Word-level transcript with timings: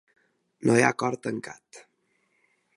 No 0.69 0.77
hi 0.79 0.85
ha 0.85 0.89
acord 0.95 1.23
tancat. 1.27 1.83